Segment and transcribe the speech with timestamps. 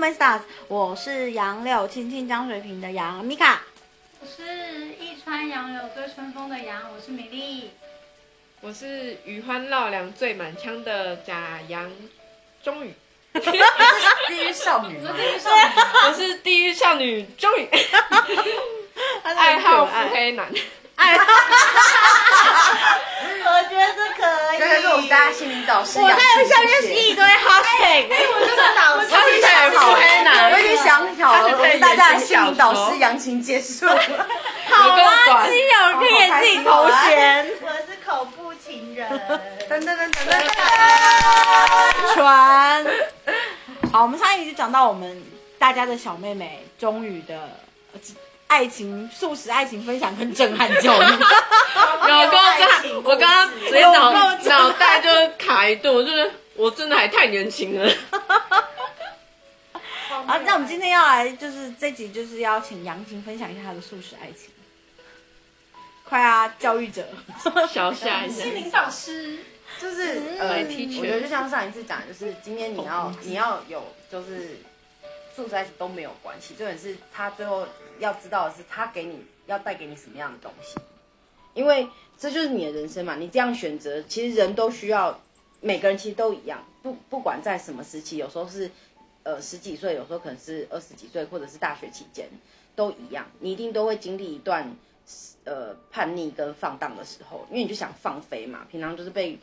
[0.00, 3.60] My Stars，我是杨柳青青江水平的杨米卡。
[4.18, 7.72] 我是一川杨柳醉春风的杨，我是米粒。
[8.62, 11.92] 我是余欢绕梁醉满腔的假杨
[12.64, 12.94] 钟宇，
[13.34, 13.40] 地
[14.48, 15.12] 狱少女吗？
[15.20, 17.68] 地狱少女吗我是地狱少女钟宇，
[19.22, 20.50] 爱好腹黑男。
[20.96, 21.24] 爱好，
[23.52, 24.09] 我觉得这
[24.58, 24.68] 可以。
[24.68, 29.08] 这个是我们大家心灵导师我杨在下面谢谢一堆 hashtag，我就是导师。
[29.10, 33.86] 他是想腹黑男，我已经想好了，我们大家的心灵导师杨，杨琴结束。
[34.70, 37.50] 好垃圾哦，可以演自己头衔。
[37.60, 39.08] 我是口不情人。
[39.68, 42.14] 噔噔噔噔噔噔。
[42.14, 42.86] 传。
[43.92, 45.22] 好，我们上一集就讲到我们
[45.58, 47.34] 大家的小妹妹终于的
[47.92, 48.00] 呃
[48.50, 51.06] 爱情素食爱情分享跟震撼教育。
[51.06, 57.88] 有够震我刚刚直接脑脑袋就卡一顿，我就是我真的还太年轻了。
[60.26, 64.50] 好，那我们今天要来就是这集就是邀请杨琴分享一下她的素食爱情。
[66.02, 67.06] 快啊，教育者！
[67.72, 69.38] 小夏一下，心灵导师。
[69.80, 74.60] 就是呃我觉得就像上一次讲，就是今天你要你要有就是
[75.34, 77.66] 素材都没有关系，重点是他最后
[77.98, 80.76] 要知道的是他给你要带给你什么样的东西，
[81.54, 85.20] 因为这就是你的人生嘛，你这样选择，其实人都需要，
[85.60, 88.70] 每个人其实都一样，不不管在什么时期，有时候是
[89.22, 92.28] 呃十几岁，有时候可能是二十几岁，或者是大学期间，
[92.74, 94.76] 都一样，你一定都会经历一段
[95.44, 99.38] 呃叛逆跟放荡的时候，因为你就想放飞嘛，平常就是被。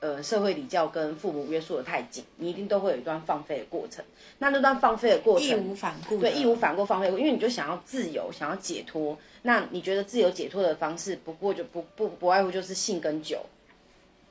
[0.00, 4.02] 呃，社会礼教跟父母约束的太紧，你一定都会有一段放飞的过程。
[4.38, 9.16] 那那段放飞的过程，义无反顾的，对，义无反顾放飞，因为你就想要自由，想要解脱。
[9.42, 13.44] 那你觉得自由解脱的方式，不过就不不不外乎就是性跟酒，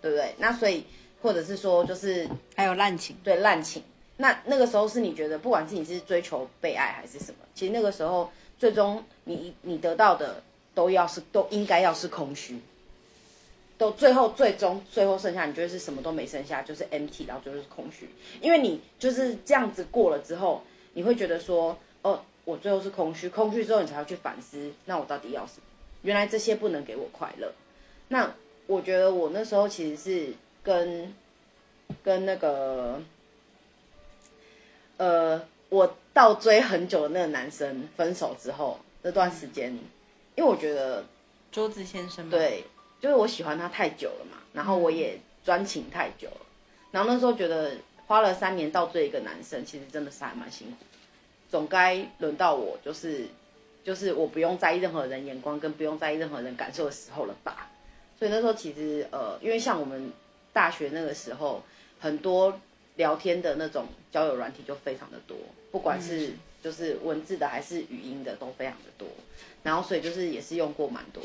[0.01, 0.33] 对不对？
[0.39, 0.83] 那所以
[1.21, 3.15] 或者是说，就是还有滥情。
[3.23, 3.83] 对滥情。
[4.17, 10.41] 那那个时候是你觉得，不管是你是追求被爱还是什么，其实那个时候最终你你得到的
[10.73, 12.59] 都要是都应该要是空虚。
[13.79, 18.09] 都最后最终最后剩下，你觉得是什么都没剩下，就是 empty，然后就是空虚。
[18.41, 20.61] 因为你就是这样子过了之后，
[20.93, 25.63] 你会觉得说，哦，我最后是空虚，空虚之后你才要去反思，那我到底要什么？
[26.01, 27.53] 原来这些不能给我快乐。
[28.09, 28.35] 那
[28.67, 31.15] 我觉得我那时候其实是跟
[32.03, 33.01] 跟那个，
[34.97, 39.71] 呃，我倒追很久的那个男生分手之后那段时间，
[40.35, 41.05] 因为我觉得
[41.49, 42.65] 周子先生嘛，对。
[43.01, 46.45] 就是我喜欢他太久了嘛，然后我也专情太久了，
[46.91, 47.71] 然后那时候觉得
[48.07, 50.77] 花了三年倒追一个男生，其实真的是还蛮辛苦，
[51.49, 53.25] 总该轮到我，就是
[53.83, 57.71] 就是我不用在意任何人眼光，跟不用在意任何人感受的时候了吧。
[58.17, 60.11] 所以那时候其实呃，因为像我们
[60.51, 61.63] 大学那个时候，
[61.99, 62.59] 很多
[62.97, 65.37] 聊天的那种交友软体就非常的多，
[65.71, 69.07] 不管是就是文字的还是语音的都非常的多，
[69.63, 71.23] 然后所以就是也是用过蛮多。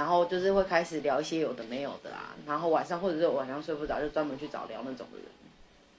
[0.00, 5.26] 然后就是会开始聊一些有的没有的啊，然后晚上或者是晚上睡不着，就专门去找聊那种的人，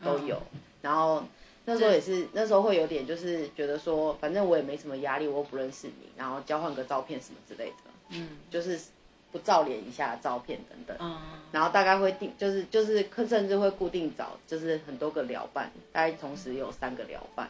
[0.04, 0.42] 都有。
[0.82, 1.24] 然后
[1.66, 8.80] 那时候也是那时候会有点就是觉得说，反正我也没什么压力，我又不认识你，然后交换个照片什么之类的，嗯，就是
[9.32, 10.98] 不照脸一下照片等等。
[11.00, 17.48] 嗯，然后大概会定，就是就是甚至会固定找，就是很多个聊伴，大概同时有三个聊伴，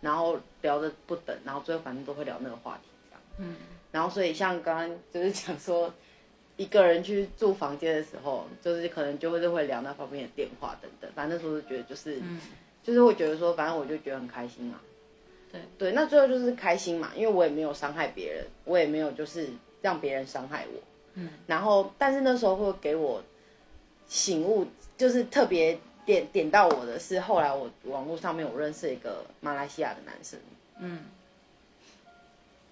[0.00, 3.22] 然后聊的不等，然后最后反正都会聊那个话题这样。
[3.36, 3.56] 嗯。
[3.92, 5.92] 然后，所以像刚刚就是 讲说，
[6.56, 11.10] 一个人去住房间的时候，就是可能就会会聊那方面的电话等等。
[11.14, 12.40] 反正那时候就觉得就是，嗯
[12.82, 14.80] 就是会觉得说，反正我就觉得很开心嘛。
[15.52, 19.48] 对对，那最后就是开心嘛，因为我也没有伤害别人，我也没有就是
[19.82, 20.80] 让别人伤害我。
[21.14, 21.28] 嗯。
[21.46, 23.22] 然后，但是那时候会给我
[24.06, 30.38] 醒悟，就是特别点点到我的是，后来我网络上面我认识一个马来西亚的男生。
[30.78, 31.00] 嗯，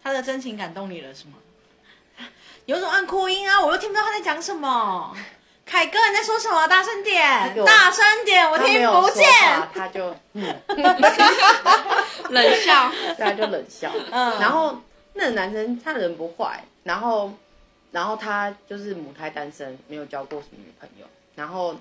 [0.03, 1.35] 他的真情感动你了是吗？
[2.67, 5.17] 有种按哭音啊，我又听不到他在讲什么。
[5.65, 6.67] 凯哥你在说什么？
[6.67, 9.25] 大声点大声点，我听不见。
[9.75, 10.55] 他就嗯。
[12.31, 13.91] 冷笑，对啊，就冷笑。
[14.11, 14.81] 嗯然后
[15.15, 17.33] 那个男生他人不坏，然后
[17.91, 21.07] 然后他就是母胎单身，没有交过什么女朋友。
[21.37, 21.75] 然后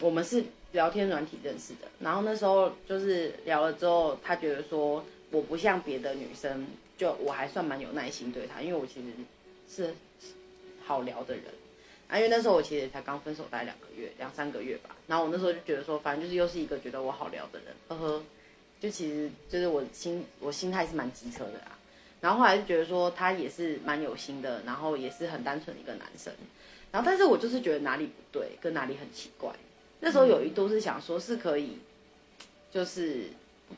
[0.00, 9.12] 我们是聊天软体认识的，然后那时候就是聊了之后，他觉得说我不像别的女生，就我还算蛮有耐心对他，因为我其实
[9.68, 9.94] 是
[10.84, 11.44] 好聊的人。
[12.06, 14.94] 啊，因为那时候我其实才刚分手，大概两个月、两三个月吧。
[15.06, 18.22] 然后我那时候就觉得说，反正就是又是一个觉得我好聊的人，呵呵。
[18.80, 21.78] 就其实就是我心我心态是蛮机车的啊。
[22.20, 26.32] 然后后来就觉得说他也是蛮有心的，然后也是很单纯的一个男生。
[26.92, 29.50] 然后但是我就是觉得哪里不对，跟哪里很奇怪。
[30.00, 31.78] 那时候有一度是想说是可以，
[32.70, 33.24] 就是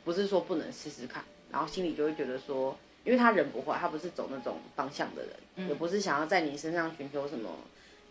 [0.05, 2.77] 不是说不能试试看，然后心里就会觉得说，
[3.07, 7.49] 因为他人不坏，他不是走那种方向的人，也不是想要在你身上寻求什么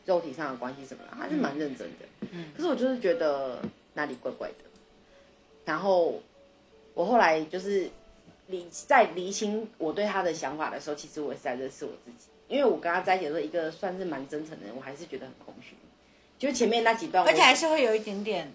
[0.06, 2.06] 肉体上的关系什么的，他是蛮认真的。
[2.32, 3.60] 嗯，可是我就是觉得
[3.94, 4.64] 哪里怪怪的，
[5.66, 6.22] 然后
[6.94, 7.90] 我后来就是
[8.48, 15.76] 理在厘清我对他的想法的时候，其实我也是在认识我自己，因为我跟他在一起的时候，一个算是蛮真诚的人，我还是觉得很空虚。
[16.40, 18.52] 就前面那几段，而且还是会有一点点，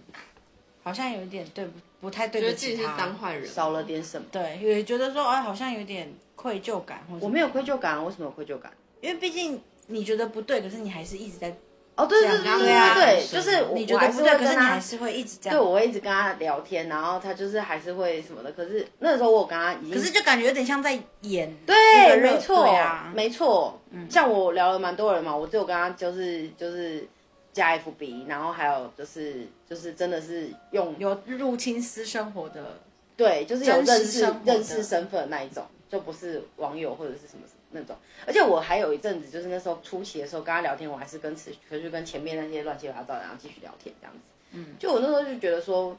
[0.82, 4.26] 好像有一点对不不太对觉得起他，当坏人，少了点什么。
[4.32, 8.72] 对，也觉得说哎，好像有点愧疚感，或者我没有愧疚感，为什么有愧疚感？
[9.00, 11.54] 因为毕竟你觉得不对，可是你还是一直在，
[11.96, 18.52] 哦，对对对对对啊对，就是你觉得不对，可是你还是是会一直这样对，我会一直跟他聊天，然后他就是还是会什么的。
[18.52, 23.80] 可是那时候我有跟他已经，可是就感觉有点像在演对，没错，对啊，没错。
[23.90, 27.06] 嗯像我聊了蛮多人嘛，我只有跟他就是就是
[27.52, 32.78] 加 FB，然后还有就是就是真的是用有入侵私生活的，
[33.16, 37.96] 对，就是有认识认识身份的那一种，就不是网友或者是什么那种。
[38.26, 44.20] 而且我还有一阵子，就是那时候初期的时候跟他聊天，我还是跟持续跟前面那些乱七八糟的，然后继续聊天这样子。
[44.52, 45.96] 嗯，就我那时候就觉得说，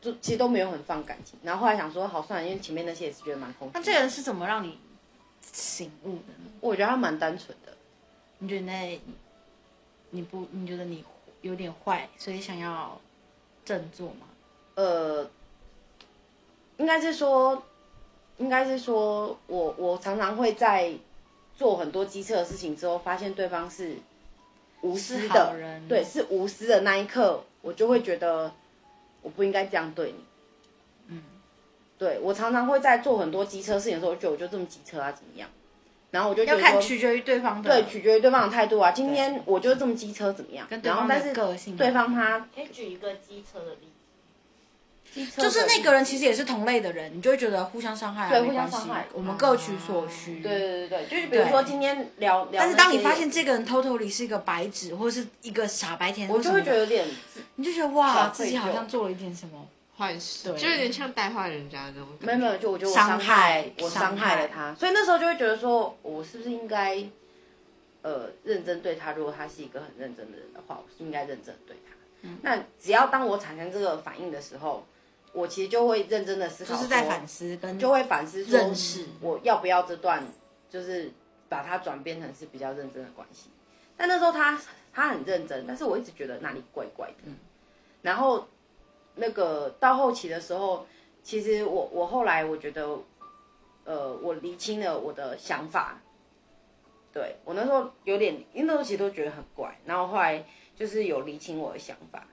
[0.00, 1.38] 就其实都没有很放感情。
[1.42, 3.70] 然后后来想说，好算了，因为前面那些也是觉得蛮空。
[3.74, 4.78] 那这个人是怎么让你
[5.40, 6.50] 醒悟的呢？
[6.60, 7.72] 我觉得他蛮单纯的。
[8.38, 9.00] 你觉得那
[10.10, 11.04] 你不你觉得你
[11.42, 13.00] 有点坏，所以想要
[13.64, 14.26] 振作吗？
[14.74, 15.28] 呃，
[16.78, 17.62] 应该是说，
[18.38, 20.92] 应该是说我我常常会在
[21.56, 23.96] 做很多机车的事情之后，发现对方是
[24.82, 28.52] 无私的，人对，是无私的那一刻，我就会觉得
[29.22, 30.24] 我不应该这样对你。
[31.08, 31.22] 嗯，
[31.98, 35.48] 对我常常会在做很多机车事情的时候，我觉得我就这么机车啊，怎么样？
[36.16, 38.90] 然后我就觉要看取决于对方的，对，取决于对方的态度啊。
[38.90, 40.66] 今天我就这么机车怎么样？
[40.70, 43.90] 跟对方的然后但是个性对方他可以举一个机车的例子。
[45.12, 50.40] 机车就是那个人其实也是同类的人，你就会觉得互相伤害啊，对互相伤害我们各取所需。
[50.40, 57.06] 对对对对，就是比如说今天聊聊，但是当你发现这个人 totally 是一个白纸，或者是一个傻白甜，我就会觉得有点
[57.56, 59.66] 你就觉得哇，小愧疚自己好像做了一点什么。
[59.96, 62.08] 坏事，就有点像带坏人家那种。
[62.20, 67.02] 没有没有，就我觉得我伤伤害我伤伤害了他，所以那时候就会觉得说，我是不是应该
[68.02, 69.12] 呃认真对他？
[69.12, 71.94] 如果他是一个很认真的人的话，我是应该认真地对他。
[72.22, 74.84] 嗯那只要当我产生这个反应的时候，
[75.32, 80.26] 我其实就会认真的思考，就是在反，思跟就会反思说认识我要不要这段
[80.70, 81.10] 就是
[81.48, 83.50] 把它转变成是比较认真的关系。
[83.96, 84.60] 但那时候他
[84.92, 87.32] 他很认真，但是我一直觉得哪里怪怪的。
[88.02, 88.46] 然后
[89.16, 90.86] 那个到后期的时候，
[91.22, 92.86] 其实我我后来我觉得，
[93.84, 95.98] 呃，我厘清了我的想法。
[97.12, 102.26] 对我那时候有点，因为那时候其实都觉得很怪，然后后来就是有厘清我的想法。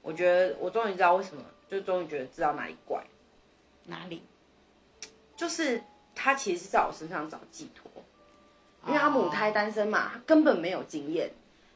[0.00, 3.04] 我觉得我终于知道为什么，就终于觉得知道哪里怪，
[3.86, 4.22] 哪里？
[5.36, 5.82] 就是
[6.14, 7.90] 他其实是在我身上找寄托，
[8.86, 11.32] 因为他母胎单身嘛，他根本没有经验。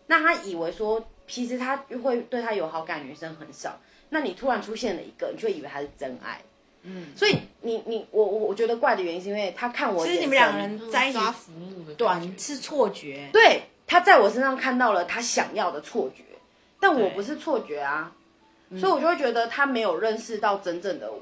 [0.07, 3.81] 那他以为说，其实他会对他有好感的女生很少。
[4.11, 6.41] 那你突然出现了一个，你就会以为他是真爱。
[6.83, 16.23] 嗯，所以你你我我我觉得怪的原因是因为他看我，其实你们两个人在一起抓浮木的短是错觉，对他在我身上看到了他想要的错觉，
[16.79, 18.13] 但我不是错觉啊，
[18.79, 21.21] 所以我就会觉得他没有认识到真正的我。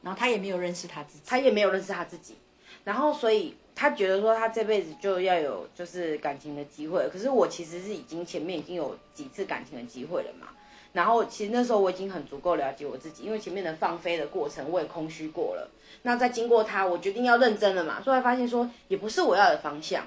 [0.00, 2.36] 然后他也没有认识他自己，他也没有认识他自己，
[2.84, 10.46] 然后所以他觉得说他这辈子就要有就是感情的机会，可是我其实是已经前面已经有几次感情的机会了嘛，
[10.92, 15.70] 然后其实那时候我已经很足够了解我自己，因为前面的放飞的过程我也空虚过了，
[16.02, 20.06] 那再经过他，我决定要认真了嘛，所以发现说也不是我要的方向，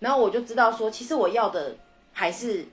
[0.00, 1.76] 然后我就知道说其实我要的
[2.12, 2.64] 还是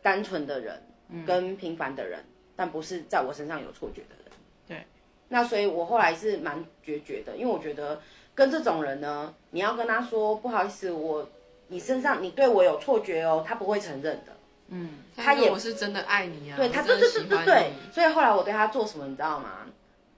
[0.00, 0.82] 单纯的人
[1.26, 2.24] 跟平凡的人，
[2.56, 4.32] 但不是在我身上有错觉的人。
[4.66, 4.86] 对
[5.28, 8.00] 那所以，我后来是蛮决绝的，因为我觉得
[8.34, 11.28] 跟这种人呢，你要跟他说不好意思，我
[11.68, 14.32] 你身上你对我有错觉哦，他不会承认的。
[15.16, 17.72] 他也我是真的爱你啊，对他，我对对对对对。
[17.92, 19.66] 所以后来我对他做什么，你知道吗？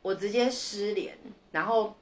[0.02, 1.16] 我直接失联，
[1.50, 1.94] 然后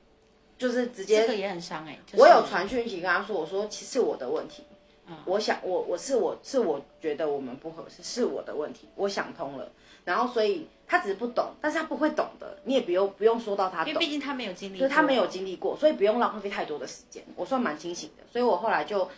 [0.58, 1.98] 就是直接这个也很伤哎。
[2.04, 4.64] 就是我有传讯息跟他说，我说其实我的问题，
[5.06, 9.70] 嗯我想我我是我是我觉得我们不合适，是我的问题，我想通了，
[10.04, 17.24] 然后所以他只是不懂，但是他不会懂的，你也不用不用说到他懂，因为毕竟他没有经历，就是他没有经历过，所以不用浪费太多的时间。
[17.36, 19.08] 我算蛮清醒的，所以我后来就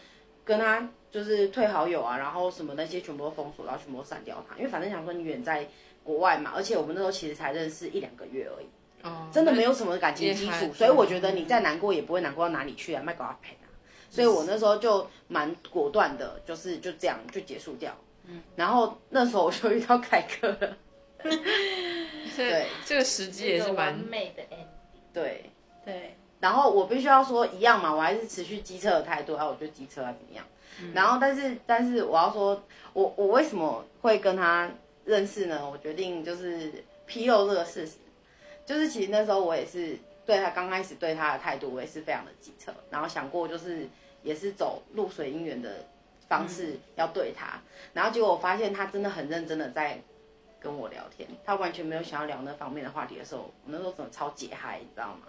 [0.45, 5.64] 跟他就是退好友啊，然后什么那些全部都封锁，然后全部都删掉他，因为反正想说你远在
[6.02, 8.66] 国外嘛，而且我们那时候其实才认识一两个月而已，
[9.09, 13.71] 哦真的没有什么感情基础，所以我觉得你再难过也不会难过到哪里去啊，卖给他赔啊。
[14.11, 17.97] 所以我那时候就蛮果断的，就是就这样就结束掉。
[18.25, 20.76] 嗯，然后那时候我就遇到凯哥了，
[21.23, 24.66] 对，这个时机也是完蛮美的 ending。
[25.12, 25.50] 对，
[25.85, 30.44] 对，然后我必须要说一样嘛，我还是持续机车的态度，还有我觉得机车啊怎么样。
[30.95, 32.62] 然后，但是，但是我要说，
[32.93, 34.71] 我我为什么会跟他
[35.04, 35.69] 认识呢？
[35.69, 36.73] 我决定就是
[37.07, 37.95] 披露这个事实，
[38.66, 43.87] 就是其实那时候我也是对他刚开始对他的态度，我也是非常的急车，然后想过就是
[44.23, 45.85] 也是走露水姻缘的
[46.28, 47.61] 方式要对他，
[47.93, 50.00] 然后结果我发现他真的很认真的在
[50.59, 55.28] 跟我聊天，他完全没有想要聊那方面的话题的时候，我那时候真的超解嗨，你知道吗？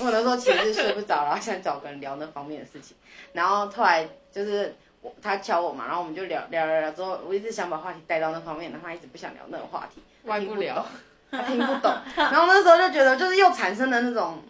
[0.00, 2.96] 我那时候其实是睡不着，然后想找个人聊那方面的事情，
[3.32, 10.86] 然后后来就是我他敲我嘛，然后我们就聊聊聊聊之后，我一直想把话题带到那方面，然后他一直不想聊那个话题，他听不了
[11.30, 14.42] 懂，他听不懂，然后那时候就觉得就是又产生了那种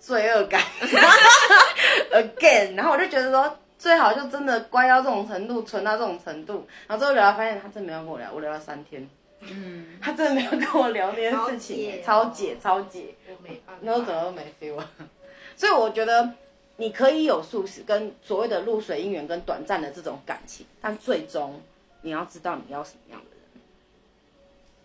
[0.00, 0.62] 罪恶感，
[2.10, 9.06] again，然后我就觉得说最好就真的乖到这种程度，纯到这种程度，然后最后聊到发现他真没有跟我聊，我聊了三天。
[9.46, 13.82] 嗯，他真的没有跟我聊那件事情，超解超解，我没办法。
[13.82, 14.88] 那我怎么都没 feel 啊。
[15.54, 16.30] 所以我觉得
[16.76, 21.60] 你可以有素食跟所谓的露水姻缘跟短暂的这种感情，但最终
[22.02, 23.62] 你要知道你要什么样的人，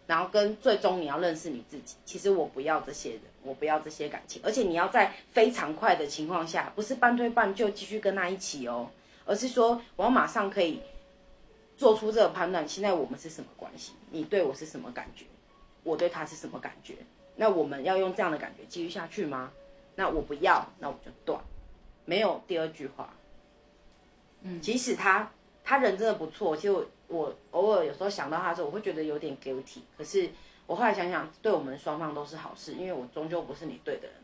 [0.06, 1.96] 然后跟最终你要认识你自己。
[2.06, 8.90] 其实我不要这些人，我不要这些感情，而且你要在非常快的情况下，不是半推半就继续跟他一起哦，
[9.26, 10.82] 而是说我要马上可以
[11.76, 13.94] 做出这个判断，现在我们是什么关系？
[14.12, 15.26] 你对我是什么感觉？
[15.84, 16.96] 我对他是什么感觉？
[17.36, 19.52] 那我们要用这样的感觉继续下去吗？
[19.96, 21.42] 那我不要，那我就断，
[22.10, 23.14] 没有第二句话。
[24.42, 25.32] 嗯，即使他
[25.64, 29.82] 他人真的不错，其实我我偶尔有时候想到他的时候，我会觉得有点 guilty。
[29.96, 30.30] 可是
[30.66, 34.16] 我后来想想，对我们双方都是好事，因为我终究不是你对的人。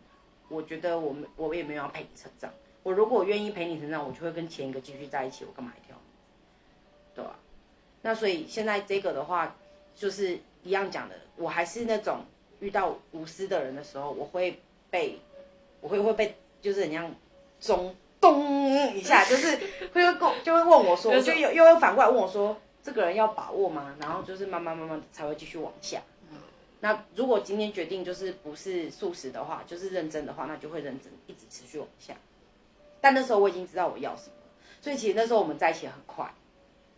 [0.49, 2.51] 我觉得我们我也没有要陪你成长。
[2.81, 5.45] 我如果愿意陪你成长，我就会跟前一个继续在一起。
[5.45, 6.11] 我干嘛还挑你？
[7.15, 7.39] 对吧、
[8.01, 9.55] 那所以现在这个的话，
[9.95, 12.25] 就是一样讲的，我还是那种
[12.59, 15.19] 遇到无私的人的时候，我会被，
[15.81, 17.09] 我会会被，就是很像
[17.65, 19.57] 中咚一下，就是
[19.93, 23.95] 会会跟就会问我说，就又又会反过来问我说，这个人要把握吗？
[23.99, 26.01] 然后就是慢慢慢慢才会继续往下。
[26.81, 32.13] 那如果今天决定就是不是素食的话，就是认真的话，那就会认真一直持续往下。
[33.01, 34.35] 但那时候我已经知道我要什么，
[34.81, 36.31] 所以其实那时候我们在一起很快，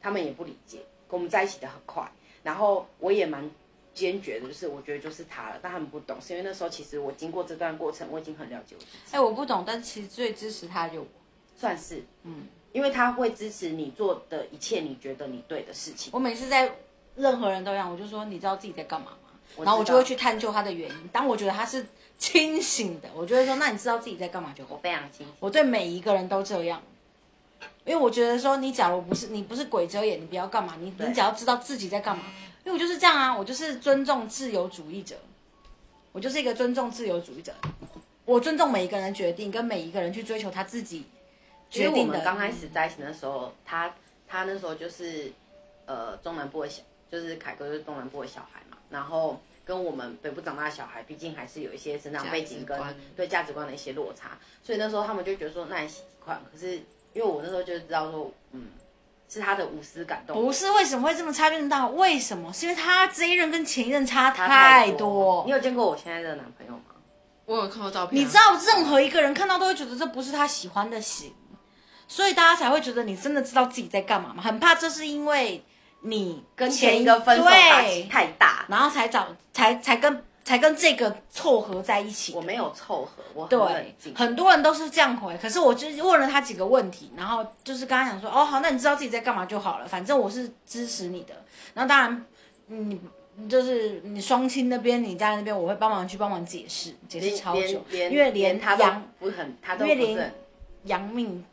[0.01, 2.11] 他们也不理解，跟我们在一起的很快，
[2.43, 3.49] 然后我也蛮
[3.97, 11.07] 坚决的，就是我觉得就是他了，但他们不懂，是因为那时候其实我经过这段过程，我已经很了解我自己，哎、我不懂，但其实最支持他就我。
[11.59, 16.11] 算是嗯，因为他会支持你做的一切你觉得你对的事情。
[16.13, 16.71] 我每次在
[17.15, 19.63] 任何人都一样，我就说你知道自己在干嘛吗？
[19.63, 21.07] 然后我就会去探究他的原因。
[21.11, 21.83] 当我觉得他是
[22.19, 24.77] 清醒的，我就会说那你知道自己在干嘛就好。
[24.77, 26.79] 非常清醒，我对每一个人都这样，
[27.85, 32.25] 因为我觉得说你假如不是你不是鬼遮眼，你不要干嘛，你你只要知道自己在干嘛。
[32.67, 35.15] 因为我就是这样啊，我就是尊重自由主义者，
[36.11, 37.53] 我就是一个尊重自由主义者。
[38.25, 41.05] 我尊重每一个人决定，跟每一个人去追求他自己
[41.69, 42.15] 决定的。
[42.15, 43.95] 们刚开始在一起的时候，他
[44.27, 45.31] 他那时候就是
[45.85, 52.77] 呃中南部的小，就是凯哥就是东南部的小孩嘛，然后跟我们北部长大的小孩，毕竟还是有一些成长背景跟
[53.15, 56.73] 对价值观的一些落差，所以那时候他们就觉得说那也习惯，可是
[57.13, 58.46] 因为我那时候就知道说，嗯，
[59.29, 61.87] 是他的无私感动，不是为什么会这么差别大？
[61.87, 62.51] 为什么？
[62.53, 64.97] 是因为他这一任跟前一任差太多。
[64.97, 65.51] 多你。
[65.51, 66.79] 有见过我现在的男朋友吗？
[67.45, 71.33] 我有看过照片啊，你知道，任何一个人看到都会觉得这不是他喜欢的型，
[72.07, 74.43] 所以大家才会觉得你真的知道自己在干嘛吗？
[74.43, 75.63] 很怕这是因为
[76.01, 82.33] 你跟前一个分手打击，太大，然后才找才才跟才跟这个凑合在一起。
[82.33, 91.33] 我没有凑合，我很对，，很多人都是这样回，可是我就是问了他几个问题，然后就是跟他讲说，哦，好，那你知道自己在干嘛就好了，反正我是支持你的。
[91.73, 92.25] 然后当然，
[92.69, 92.97] 嗯
[93.39, 100.33] 你就是你双亲那边，你家那边，我会帮忙去帮忙解释，解释超久，连因为连他都杨不很，他都因为连不是很
[100.85, 101.43] 杨命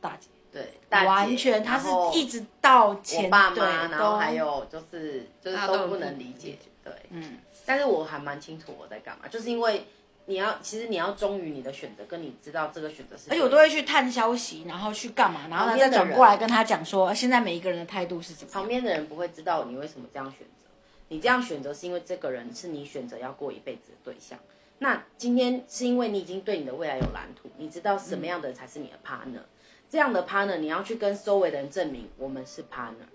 [0.00, 7.38] 大姐，对，大姐完全他是一直到前我爸对妈，然后都还有就是就是都都不不能理解理，对，嗯，
[7.70, 9.86] 但是我还蛮清楚我在干嘛，就是因为
[10.26, 18.60] 你要，其实你要忠于你的选择，跟你知道这个选择是，而且我都会去探消息，然后去干嘛，然后呢再转过来跟他讲说，呃现在每一个人的态度是怎么样。
[18.60, 20.66] 旁边的人不会知道你为什么这样选择，
[21.06, 24.36] 你这样选择是因为这个人是你选择要过一辈子的对象。
[24.80, 29.42] 那今天是因为你已经对你的未来有蓝图，你知道什么样的人才是你的 partner，、
[29.88, 33.06] 这样的 partner 你要去跟周围的人证明我们是 partner，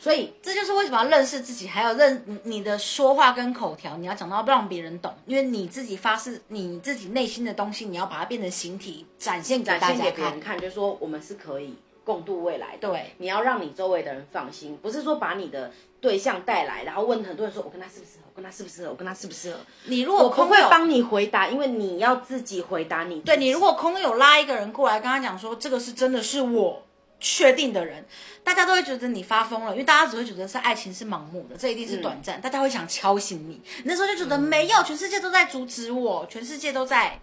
[0.00, 10.60] 所以这就是为什么要认识自己，还有认你你的说话跟口条，你要讲到让别人懂，因为你自己发誓你自己内心的东西，你要把它变成形体展现给大家展现给别人看。
[10.60, 12.88] 就是说我们是可以共度未来的。
[12.88, 19.58] 对你要让你周围的人放心，不是说把你的对象带来，然后问很多人说我跟他适不适合，我跟他适不适合，我跟他适不适合。
[19.86, 23.26] 你如我不果空有会帮你回答，因为你要自己回答你自己。
[23.26, 26.85] 对你如果空有拉一个人过来跟他讲说这个是真的是我
[27.18, 28.04] 确定的人，
[28.44, 33.60] 大家都会觉得你发疯了，因为大家只会觉得是爱情是盲目的，这一定是短暂，大家会想敲醒你。
[33.78, 37.20] 你那时候就觉得没有，全世界都在阻止我，全世界都在。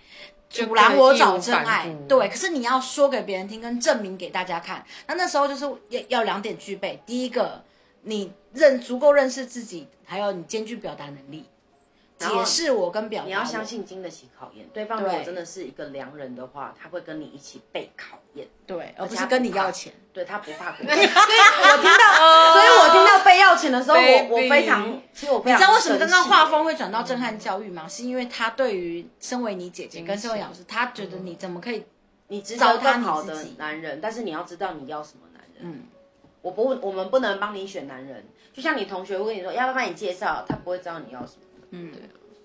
[0.50, 4.86] 阻拦我找真爱对，可是你要说给别人听，跟证明给大家看。
[5.08, 7.64] 那那时候就是要要两点具备，第一个，
[8.04, 11.44] 你认足够认识自己，还有你兼具表达能力，
[12.18, 13.28] 解释我跟表达。
[13.28, 18.48] 你要相信经得起考验，对方如果真的是一个良人的话，他会跟你一起被考验。
[18.66, 19.94] 对，而不是跟你要钱。
[20.14, 22.06] 对他不怕苦， 所以我听到，
[22.54, 27.88] 所以我听到被要钱的时候，我我非常，其实我非常你知道为什么刚刚画风会转到震撼教育吗？
[27.88, 31.84] 是因为他对于身为你姐姐跟身为老师，他觉得你怎么可以？
[32.28, 35.62] 你值得更好的男人，但是你要知道你要什么男人。
[35.62, 35.84] 嗯，
[36.42, 38.24] 我不，我们不能帮你选男人。
[38.54, 41.92] 就像你同学会跟你说要不要帮你介绍，他不会知道你要什么，嗯，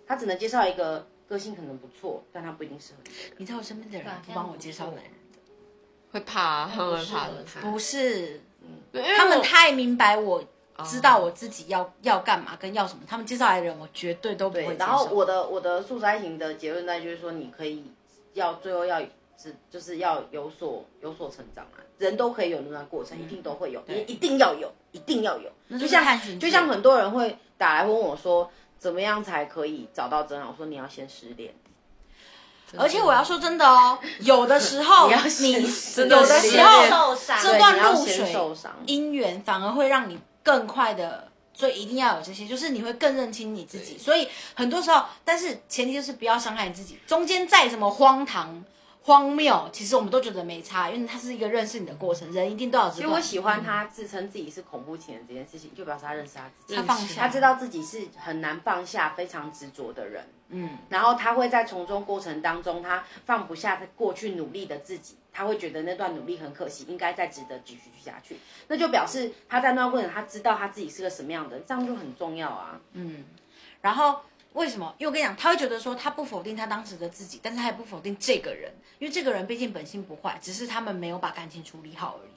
[0.06, 3.10] 他只能介绍一个个性可能不错，但他不一定适合你。
[3.36, 5.38] 你知道我身边的人不帮我介绍男人的，
[6.12, 8.40] 会怕，他们会怕不是。
[8.92, 10.42] 因为他们我太明白我
[10.84, 14.78] 知道我自己要要干嘛跟要什么，他们介绍来的人我绝对都不会，接受。
[14.78, 17.84] 然后我的我的素材型的结论在就是说，你可以
[18.34, 19.00] 要最后要
[19.36, 25.50] 是就是要有所有所成长啊，人都可以有那段过程，一定都会有，也一定要有，一定要有。
[25.70, 30.46] 就就像探寻就像很多人会打来问我说，怎么样才可以找到真爱？
[30.46, 31.54] 我说你要先失恋，
[32.76, 43.98] 而且我要说真的哦， 有的时候你有的是时候这段露水受伤姻缘反而会让你更快的，所以一定要有这些，就是你会更认清你自己。
[43.98, 46.98] 所以很多时候，但是前提就是不要伤害你自己。
[47.06, 48.64] 中间再怎么荒唐、
[49.02, 53.20] 荒谬，其实我们都觉得没差，因为它是一个认识你的过程，人一定都要知道因为我。
[53.20, 60.26] 喜欢他自称自己是恐怖情人这件事情，就表示他认识他自己，他放下，他知道自己是很难放下、非常执着的人。
[60.50, 68.38] 嗯，然后他会在从中过程当中，他放不下他过去努力的自己，他会觉得那段努力很可惜，应该再值得继续下去。
[68.68, 72.80] 那就表示他在那段过程，他知道他自己是个什么样的人，这样就很重要啊。
[72.92, 73.24] 嗯
[73.80, 74.22] 然后
[74.54, 74.94] 为什么？
[74.98, 82.30] 因为我跟你讲，他会觉得说他不否定他当时的自己，但是他也不否定这个人，因为这个人毕竟本性不坏，只是他们没有把感情处理好而已，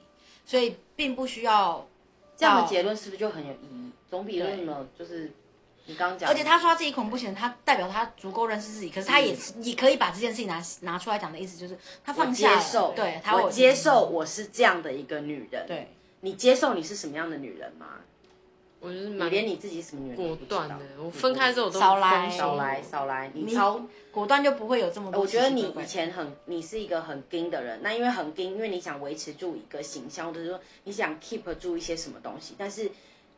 [0.44, 1.86] 所以并不需要
[2.36, 3.90] 这样的结论是不是就很有意义？
[4.08, 5.32] 总比论呢，就是
[5.86, 15.88] 你刚刚讲，而且他说他自己恐怖情人，他代表他足够认识自己，可是他也是、也可以把这件事情拿拿出来讲的意思就是他放下了接受，对他我接受我是这样的一个女人。，对，
[16.20, 17.86] 你接受你是什么样的女人吗？
[18.82, 20.84] 你我就是蛮连你自己什么女人都果不知道断的。
[21.02, 32.90] 我分开之后我都少来少来少来，你你超果断就不会有这么多我觉得你奇奇怪怪以前很，你是一个很硬的人，那因为很硬，因为你想维持住一个形象，或者说你想 keep 住一些什么东西，但是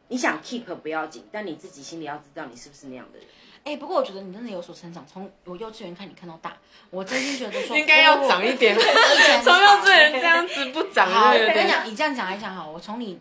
[0.08, 3.28] 你想 keep 不要紧，但你自己心里要知道你是不是那样的人。
[3.64, 6.54] 哎、不过我觉得你真的有所成长，从我幼稚园看你看到大，
[6.90, 8.74] 我真心觉得说 应该要长一点。
[8.76, 13.18] 从幼稚园这样子不长，我跟你讲，你这样讲来讲好，我从你，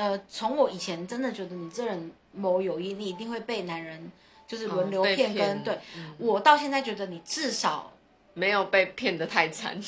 [0.00, 4.10] 呃，从我以前真的觉得你这人某友谊，你一定会被男人
[4.46, 5.78] 就是轮流骗跟、骗对、
[6.16, 7.92] 我到现在觉得你至少，
[8.32, 9.78] 没有被骗的太惨。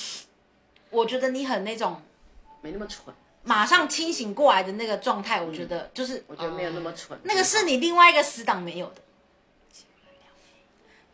[0.91, 2.03] 我觉得你很那种
[2.61, 7.19] 没那么蠢，马上清醒过来的那个状态，我觉得就是我觉得没有那么蠢。
[7.23, 8.97] 那个是你另外一个死党没有的。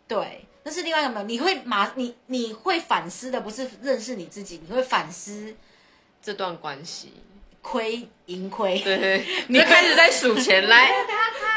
[0.08, 1.26] 对，那是另外一个没有。
[1.26, 5.54] 你会马你你会反思的，不是认识你自己，你会反思
[6.20, 7.12] 这段关系，
[7.68, 8.78] 亏盈亏。
[8.78, 10.90] 对， 你就开始在数钱来，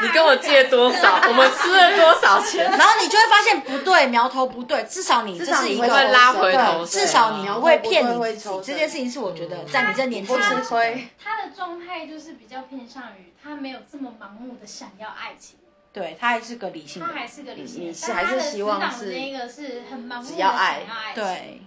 [0.02, 15.58] 你跟我借多少， 我们吃了多少钱，然后你就会发现不对，苗头不对，至少你这至少你会是一个拉回头至少你不会骗你自己这件事情是我觉得在你这年纪不吃的时候亏，他的状态就是比较偏向于他没有这么盲目的想要爱情，
[15.92, 20.82] 对他还是个理性的，他还是个理性你，是还是但他的希望是那个是很盲目的只要爱。
[20.86, 21.24] 想要爱情。
[21.24, 21.62] 对。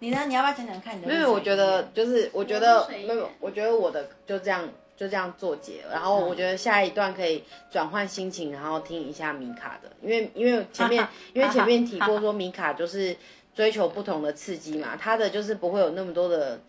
[0.00, 0.24] 你呢？
[0.26, 1.08] 你要不要讲讲看你的？
[1.08, 5.82] 没有，我觉得就是，我觉得没有，我觉得我的就这样就这样做结。
[5.90, 13.16] 然后嗯我觉得下一段可以转换心情，然后听一下米卡的，因为因为前面 因为前面提过说 米卡就是
[13.54, 16.60] 追求不同的刺激嘛，他的就是不会有那么多的，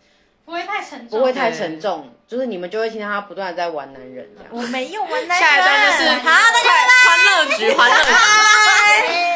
[0.44, 4.50] 不会太沉重，不会太沉重，就是你们就会听到他不断的在玩男人这样。
[4.52, 5.48] 我没有玩男人。
[5.48, 6.70] 下一段就是好，大家拜拜。
[7.06, 9.26] 欢乐局，欢乐局。